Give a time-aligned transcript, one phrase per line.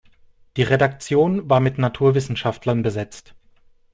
[0.57, 3.35] Die Redaktion war mit Naturwissenschaftlern besetzt.